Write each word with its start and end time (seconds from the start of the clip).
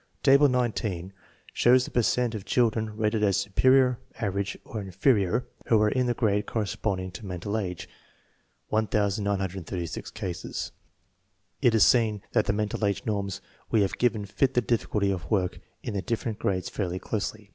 Table 0.23 0.47
19 0.49 1.13
shows 1.53 1.85
the 1.85 1.91
per 1.91 2.01
cent 2.01 2.33
of 2.33 2.43
children 2.43 2.97
rated 2.97 3.23
as 3.23 3.37
superior, 3.37 3.99
average, 4.19 4.57
or 4.65 4.81
inferior 4.81 5.45
who 5.67 5.79
are 5.79 5.89
in 5.91 6.07
the 6.07 6.15
grade 6.15 6.47
cor 6.47 6.63
responding 6.63 7.11
to 7.11 7.23
mental 7.23 7.55
age 7.55 7.87
(19S6 8.71 10.11
cases). 10.15 10.71
It 11.61 11.75
is 11.75 11.85
seen 11.85 12.23
that 12.31 12.45
the 12.47 12.51
mental 12.53 12.83
age 12.83 13.03
norms 13.05 13.41
we 13.69 13.83
have 13.83 13.99
given 13.99 14.25
fit 14.25 14.55
the 14.55 14.61
difficulty 14.61 15.11
of 15.11 15.29
work 15.29 15.59
in 15.83 15.93
the 15.93 16.01
different 16.01 16.39
grades 16.39 16.67
fairly 16.67 16.97
closely. 16.97 17.49